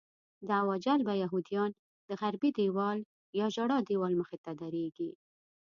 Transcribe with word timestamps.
دعوه 0.49 0.75
جلبه 0.85 1.13
یهودیان 1.23 1.71
د 2.07 2.09
غربي 2.21 2.49
دیوال 2.57 2.99
یا 3.39 3.45
ژړا 3.55 3.77
دیوال 3.89 4.13
مخې 4.21 4.37
ته 4.43 4.51
درېږي. 4.61 5.11